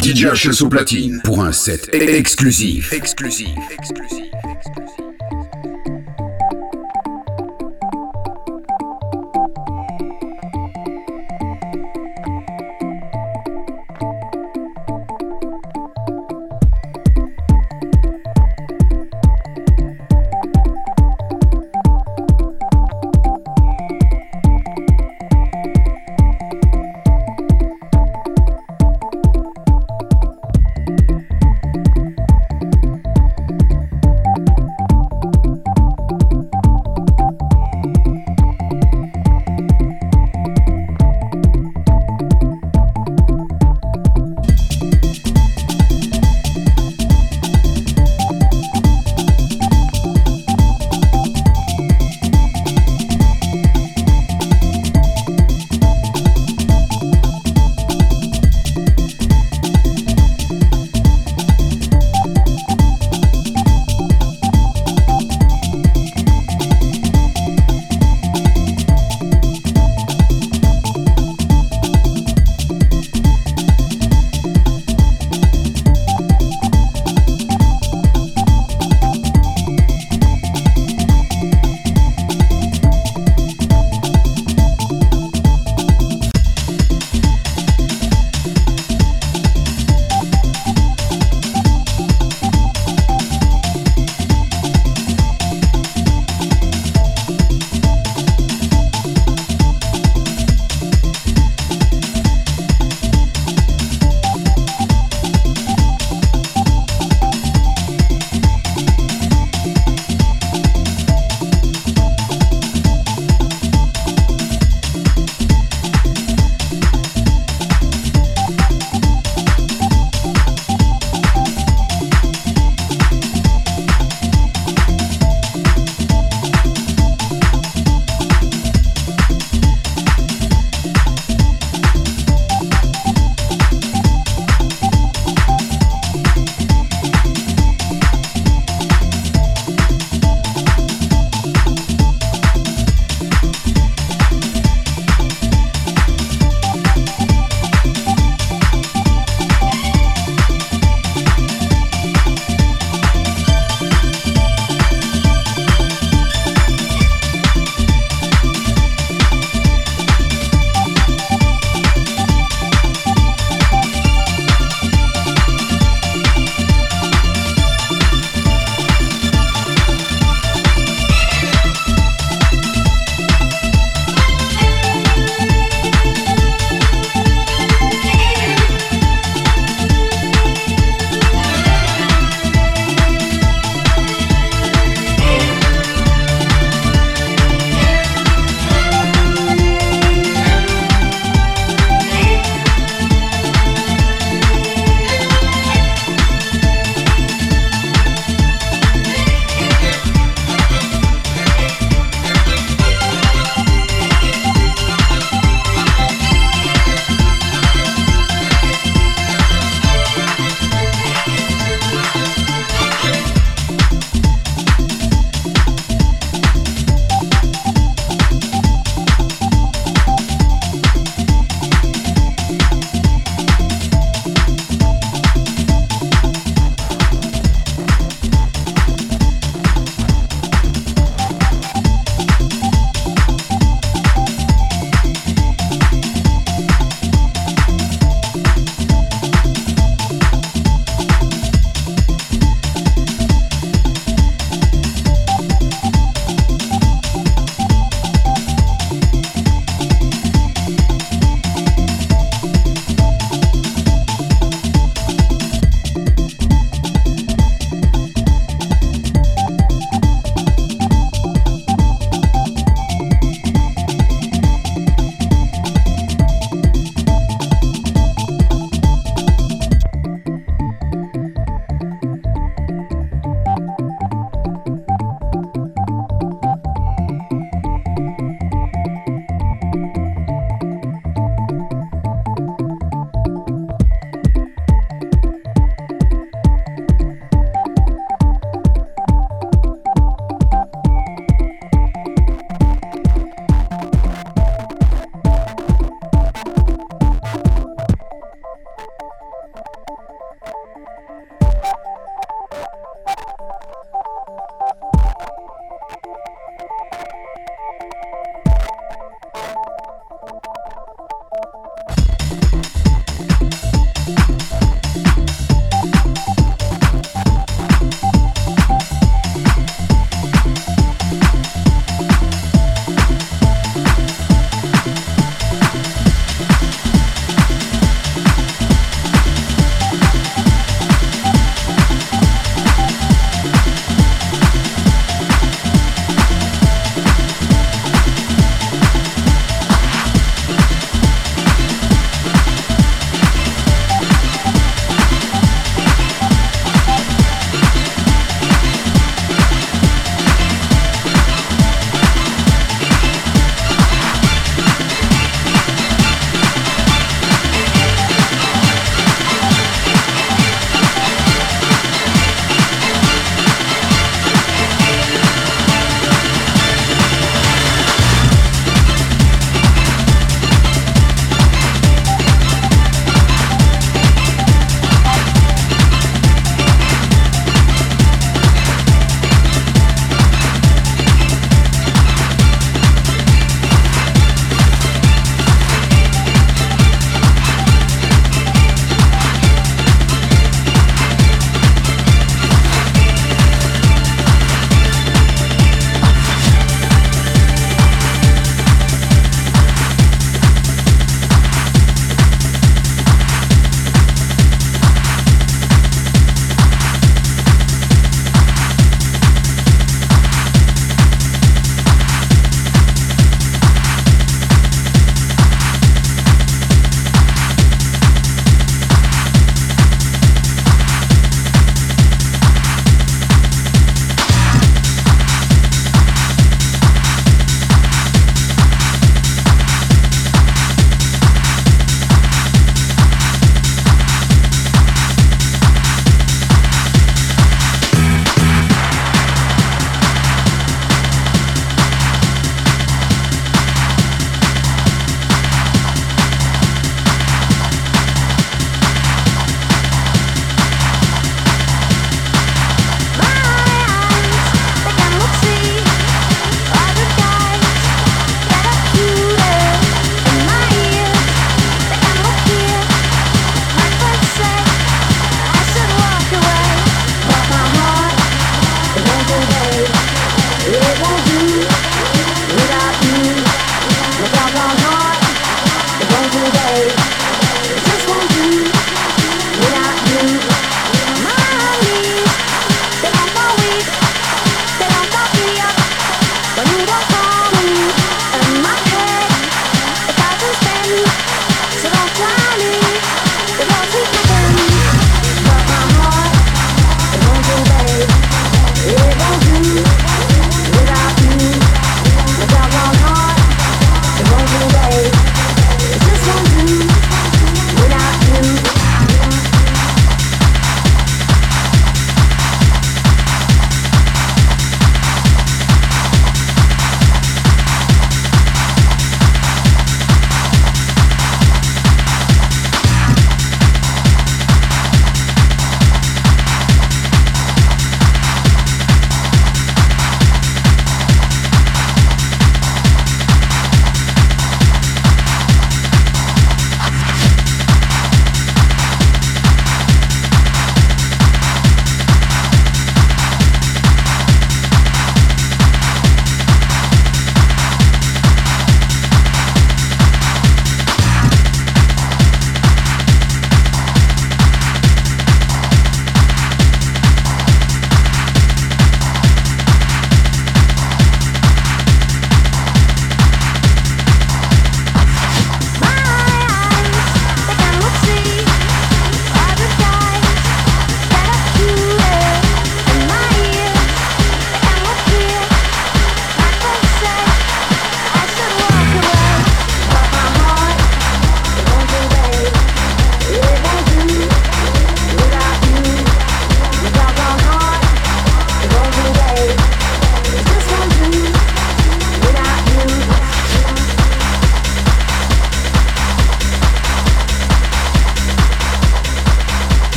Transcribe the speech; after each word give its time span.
DJ 0.00 0.26
au 0.62 0.68
platine 0.68 1.20
pour 1.24 1.42
un 1.42 1.50
set 1.50 1.88
exclusif. 1.92 2.92
Exclusif. 2.92 3.58
Exclusif. 3.72 4.30
coming. 4.32 4.73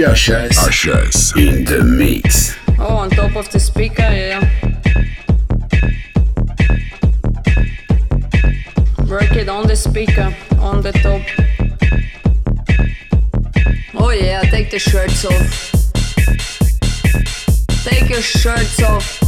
HS. 0.00 0.56
HS 0.56 1.36
in 1.36 1.62
the 1.66 1.84
mix. 1.84 2.56
Oh, 2.78 2.96
on 2.96 3.10
top 3.10 3.36
of 3.36 3.50
the 3.50 3.60
speaker, 3.60 4.00
yeah. 4.00 4.40
Work 9.06 9.36
it 9.36 9.50
on 9.50 9.66
the 9.66 9.76
speaker, 9.76 10.34
on 10.58 10.80
the 10.80 10.92
top. 10.92 11.20
Oh 13.94 14.08
yeah, 14.08 14.40
take 14.40 14.70
the 14.70 14.78
shirts 14.78 15.26
off. 15.26 15.82
Take 17.84 18.08
your 18.08 18.22
shirts 18.22 18.82
off. 18.82 19.20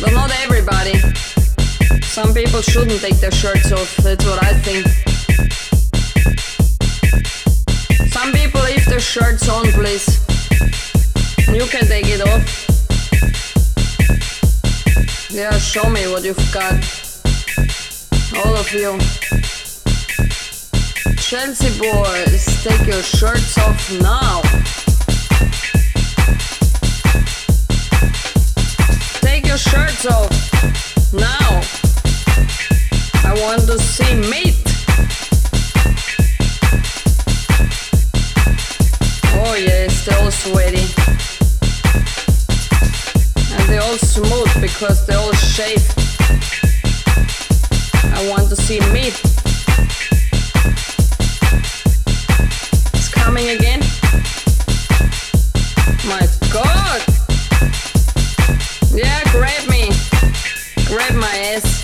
But 0.00 0.12
not 0.14 0.32
everybody. 0.42 0.98
Some 2.02 2.34
people 2.34 2.60
shouldn't 2.60 3.00
take 3.00 3.20
their 3.20 3.30
shirts 3.30 3.70
off, 3.70 3.96
that's 3.98 4.24
what 4.26 4.42
I 4.42 4.52
think. 4.52 5.04
The 8.94 9.00
shirts 9.00 9.48
on, 9.48 9.64
please. 9.72 10.06
You 11.48 11.66
can 11.66 11.84
take 11.86 12.06
it 12.06 12.20
off. 12.20 12.46
Yeah, 15.30 15.58
show 15.58 15.90
me 15.90 16.06
what 16.06 16.22
you've 16.22 16.36
got. 16.52 16.74
All 18.38 18.54
of 18.54 18.70
you. 18.72 18.96
Chelsea 21.18 21.76
boys, 21.80 22.62
take 22.62 22.86
your 22.86 23.02
shirts 23.02 23.58
off 23.58 23.90
now. 24.00 24.42
Take 29.22 29.46
your 29.46 29.58
shirts 29.58 30.06
off 30.06 30.30
now. 31.12 31.62
I 33.24 33.34
want 33.42 33.62
to 33.62 33.78
see 33.78 34.14
meat. 34.30 34.64
Oh 39.46 39.56
yes, 39.56 40.06
they're 40.06 40.18
all 40.20 40.30
sweaty. 40.30 40.86
And 43.54 43.68
they're 43.68 43.82
all 43.82 43.98
smooth 43.98 44.50
because 44.60 45.06
they're 45.06 45.18
all 45.18 45.34
shaved. 45.34 45.92
I 48.16 48.26
want 48.30 48.48
to 48.48 48.56
see 48.56 48.80
meat. 48.90 49.20
It's 52.94 53.10
coming 53.10 53.50
again. 53.50 53.80
My 56.08 56.26
god! 56.50 57.02
Yeah, 58.94 59.20
grab 59.30 59.68
me. 59.68 59.90
Grab 60.86 61.14
my 61.16 61.36
ass. 61.52 61.82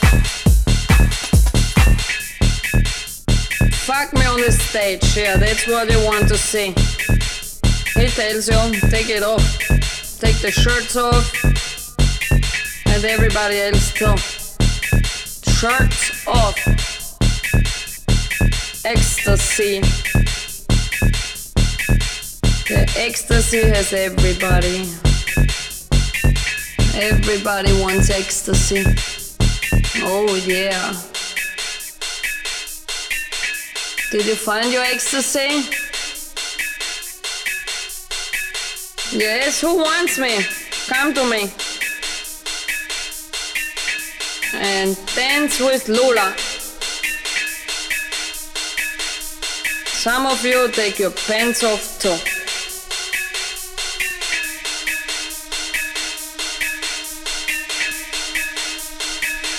Fuck 3.84 4.14
me 4.14 4.24
on 4.24 4.40
the 4.40 4.50
stage, 4.50 5.14
yeah, 5.14 5.36
that's 5.36 5.66
what 5.66 5.90
you 5.90 6.02
want 6.06 6.26
to 6.28 6.38
see. 6.38 6.74
He 7.94 8.06
tells 8.08 8.48
you, 8.48 8.80
take 8.90 9.08
it 9.10 9.22
off. 9.22 9.58
Take 10.20 10.38
the 10.40 10.50
shirts 10.50 10.96
off. 10.96 11.34
And 12.86 13.04
everybody 13.04 13.58
else 13.58 13.92
too. 13.92 14.16
Shirts 15.50 16.26
off. 16.26 16.56
Ecstasy. 18.84 19.80
The 22.68 22.92
ecstasy 22.96 23.62
has 23.68 23.92
everybody. 23.92 24.88
Everybody 26.94 27.72
wants 27.80 28.10
ecstasy. 28.10 28.84
Oh 30.02 30.34
yeah. 30.46 30.92
Did 34.10 34.26
you 34.26 34.34
find 34.34 34.72
your 34.72 34.84
ecstasy? 34.84 35.89
Yes, 39.12 39.60
who 39.60 39.76
wants 39.78 40.18
me? 40.18 40.38
Come 40.86 41.12
to 41.14 41.24
me. 41.28 41.50
And 44.54 44.96
dance 45.16 45.58
with 45.58 45.88
Lula. 45.88 46.32
Some 49.86 50.26
of 50.26 50.44
you 50.44 50.70
take 50.70 51.00
your 51.00 51.10
pants 51.10 51.64
off 51.64 51.98
too. 51.98 52.16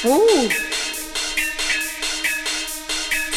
Ooh. 0.07 0.49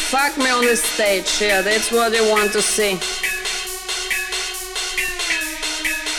Fuck 0.09 0.37
me 0.37 0.49
on 0.49 0.65
the 0.65 0.77
stage, 0.77 1.41
yeah, 1.41 1.61
that's 1.61 1.91
what 1.91 2.13
you 2.13 2.27
want 2.29 2.53
to 2.53 2.61
see. 2.61 3.24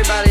Everybody 0.00 0.29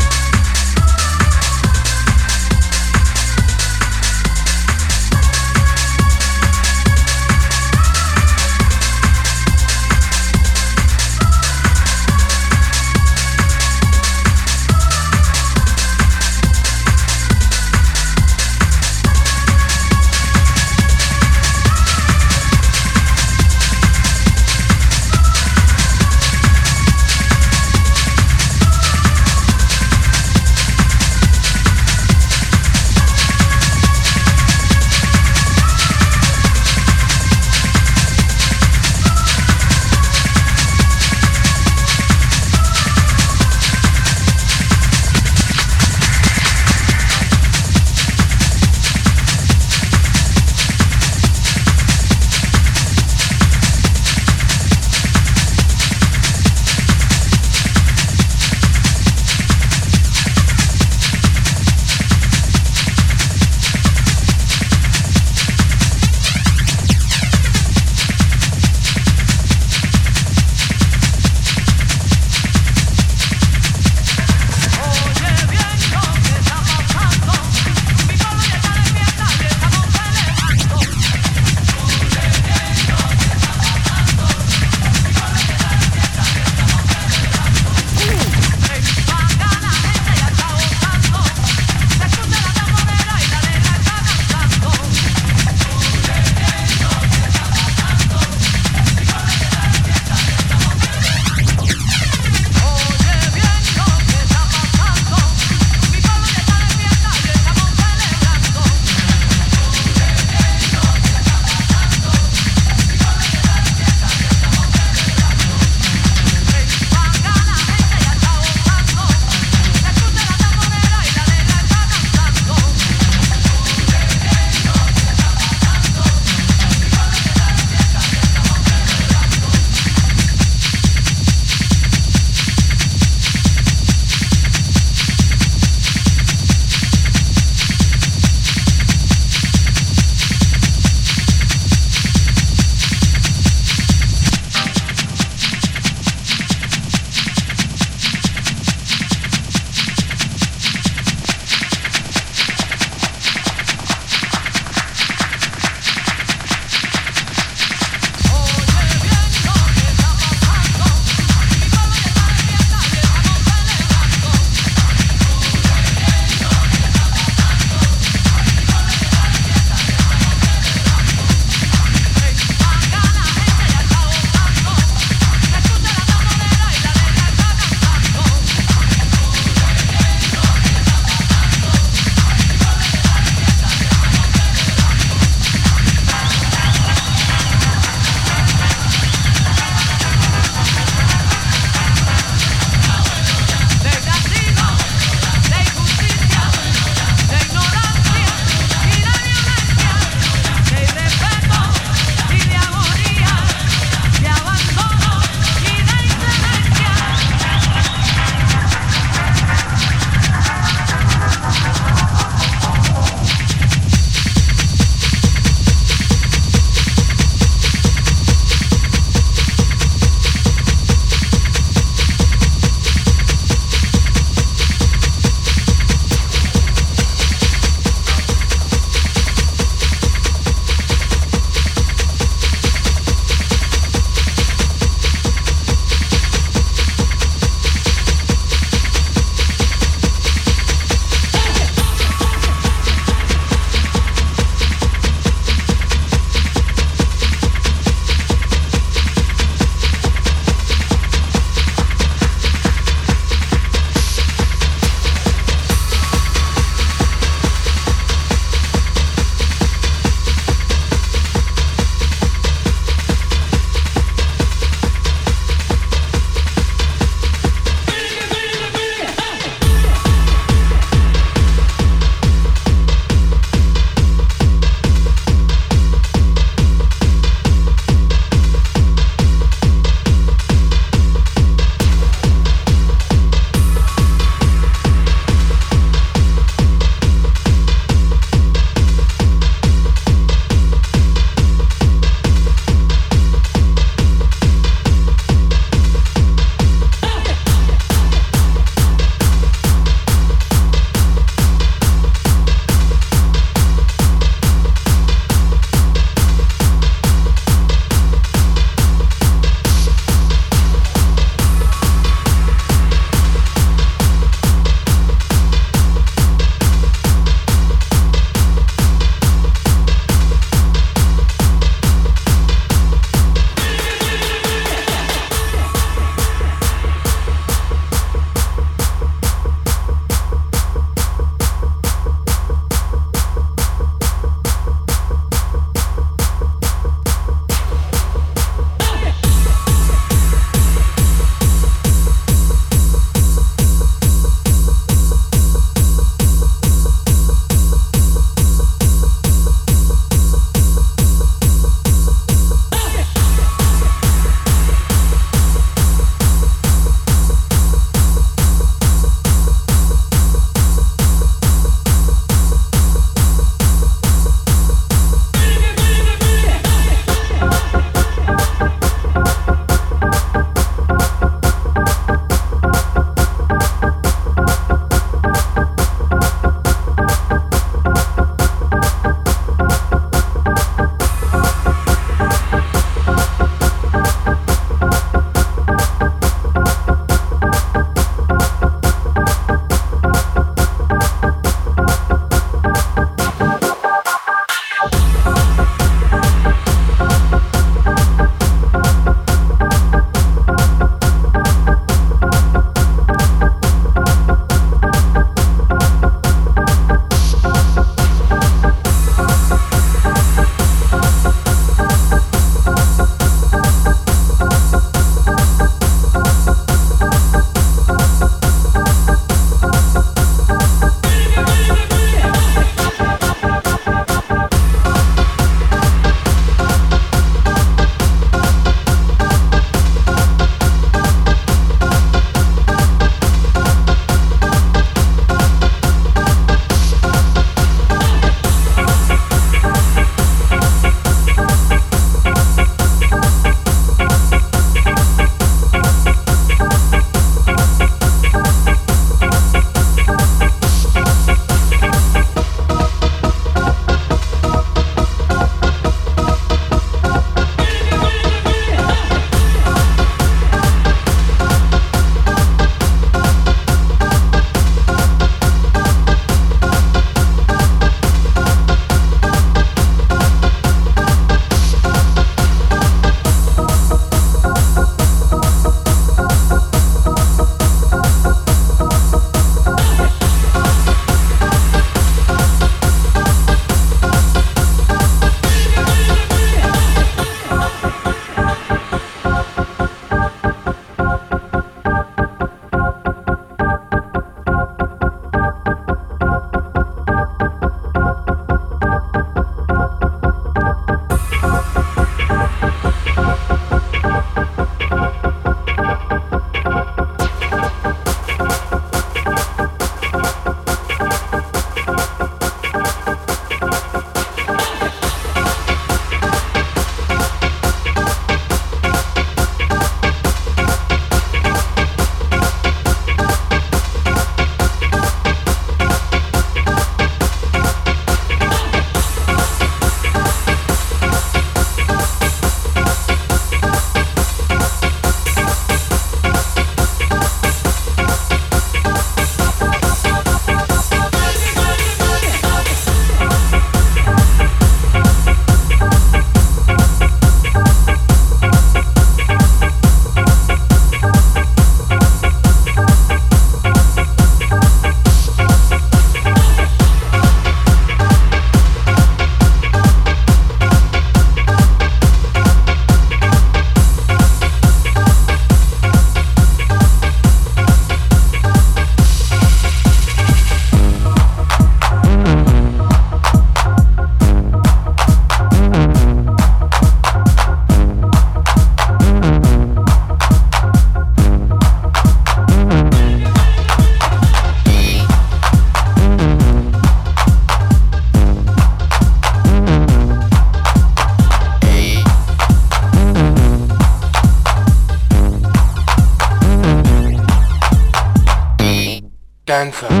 dancer, 599.51 600.00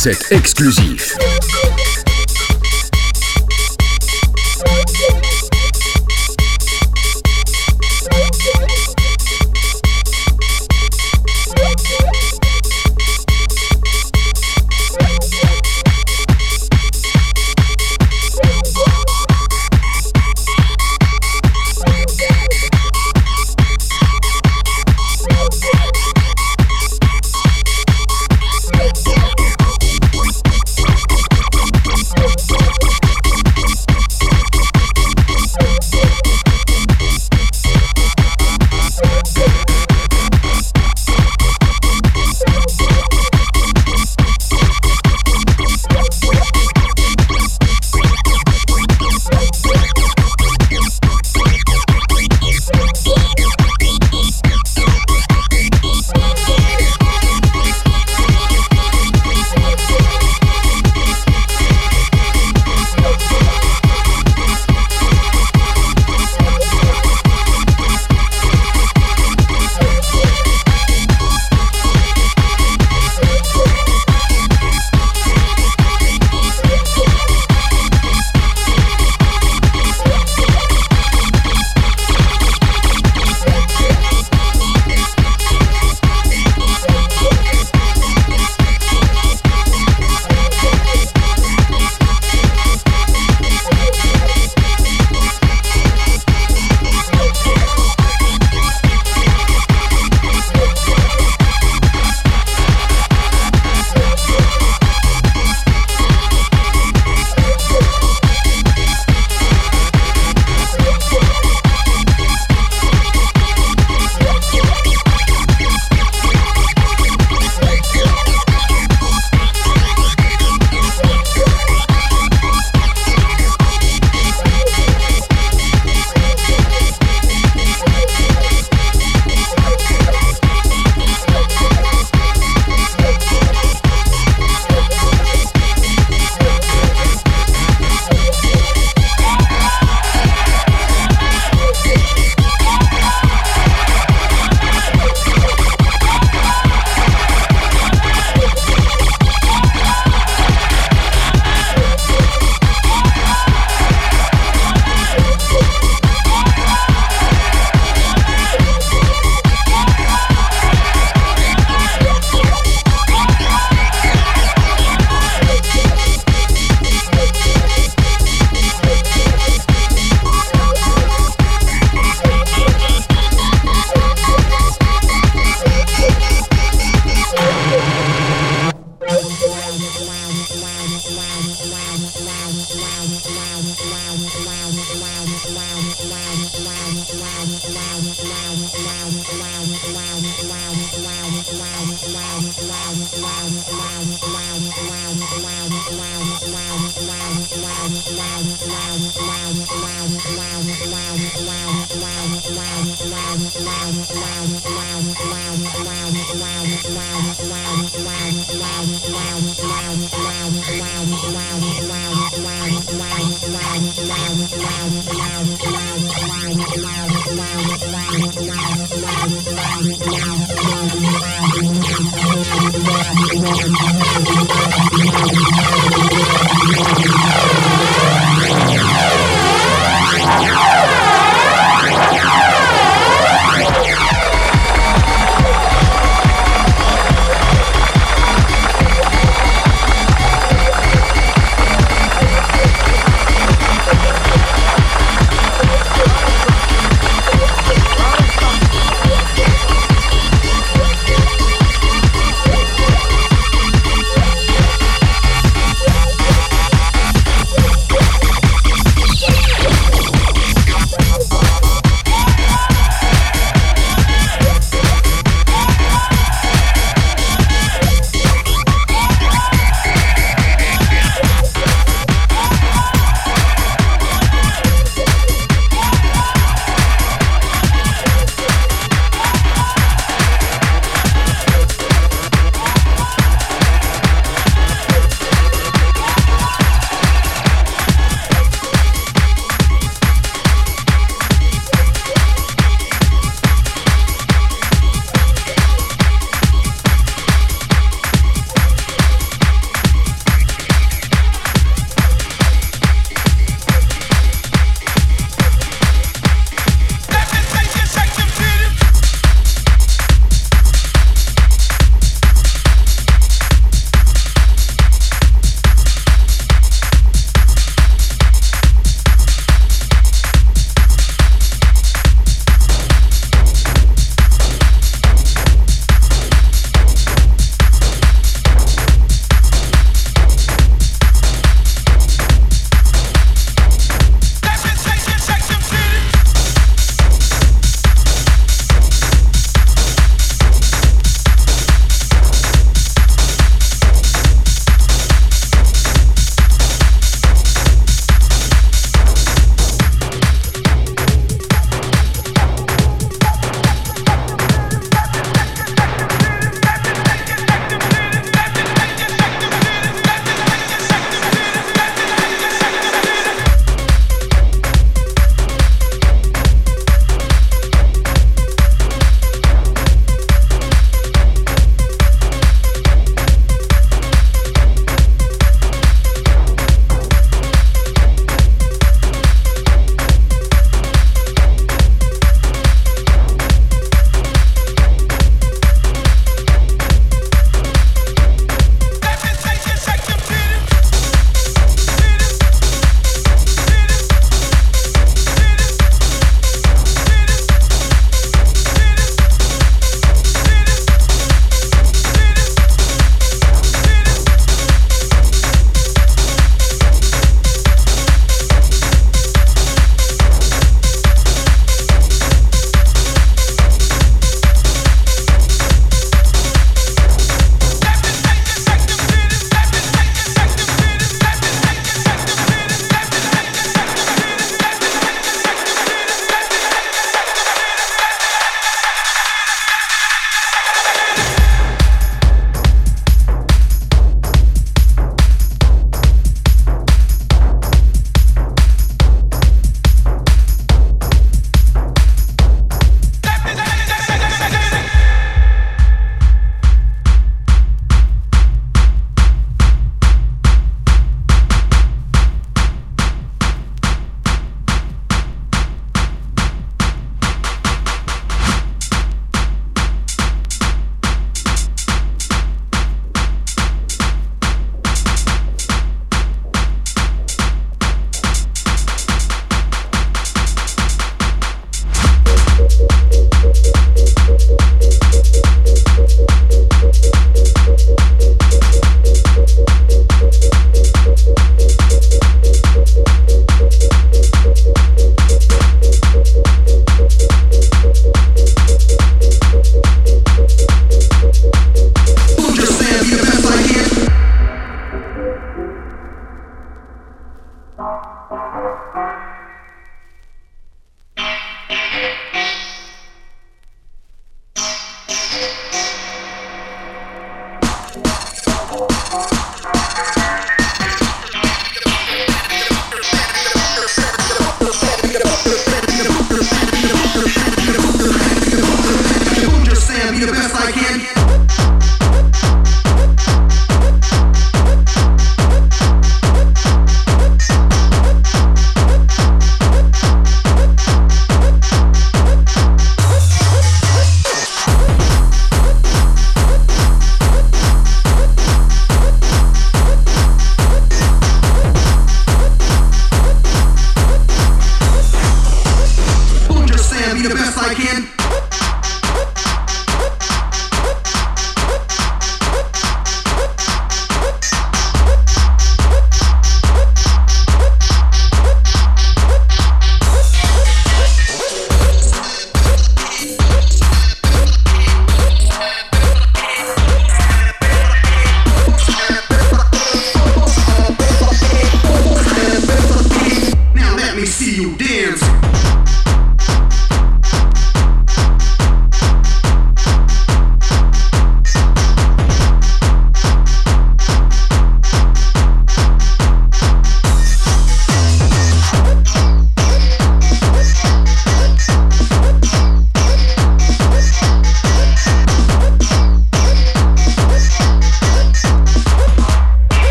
set 0.00 0.30
exclusif. 0.30 1.09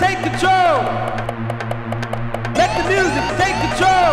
take 0.00 0.18
control. 0.18 0.82
Let 2.54 2.70
the 2.78 2.84
music 2.88 3.24
take 3.40 3.56
control. 3.66 4.12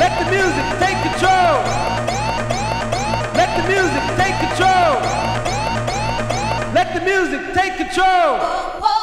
Let 0.00 0.12
the 0.20 0.26
music 0.30 0.66
take 0.82 0.98
control. 1.08 1.54
Let 3.34 3.50
the 3.56 3.64
music 3.68 4.04
take 4.20 4.36
control. 4.44 4.92
Let 6.72 6.94
the 6.94 7.00
music 7.00 7.54
take 7.54 7.76
control. 7.76 8.99